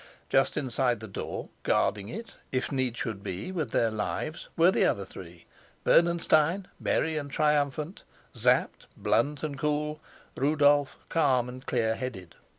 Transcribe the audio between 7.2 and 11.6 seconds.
triumphant, Sapt blunt and cool, Rudolf calm